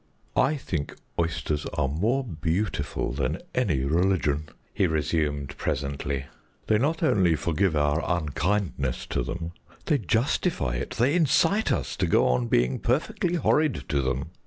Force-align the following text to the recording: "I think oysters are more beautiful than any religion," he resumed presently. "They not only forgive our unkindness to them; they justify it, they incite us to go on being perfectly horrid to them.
"I 0.35 0.55
think 0.55 0.95
oysters 1.19 1.67
are 1.75 1.87
more 1.87 2.23
beautiful 2.23 3.11
than 3.11 3.37
any 3.53 3.83
religion," 3.83 4.49
he 4.73 4.87
resumed 4.87 5.55
presently. 5.57 6.25
"They 6.65 6.79
not 6.79 7.03
only 7.03 7.35
forgive 7.35 7.75
our 7.75 8.03
unkindness 8.17 9.05
to 9.05 9.21
them; 9.21 9.51
they 9.85 9.99
justify 9.99 10.73
it, 10.77 10.95
they 10.97 11.13
incite 11.13 11.71
us 11.71 11.95
to 11.97 12.07
go 12.07 12.25
on 12.29 12.47
being 12.47 12.79
perfectly 12.79 13.35
horrid 13.35 13.83
to 13.89 14.01
them. 14.01 14.31